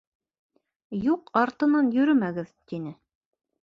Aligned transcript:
«Юҡ 1.03 1.31
артынан 1.43 1.95
йөрөмәгеҙ», 2.01 2.53
тине. 2.73 3.01